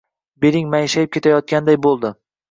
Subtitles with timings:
[0.45, 2.11] Beling mayishib ketayotgandayin bo‘ldi.